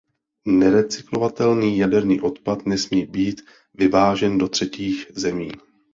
[0.47, 3.41] Nerecyklovatelný jaderný odpad nesmí být
[3.75, 5.51] vyvážen do třetích zemí.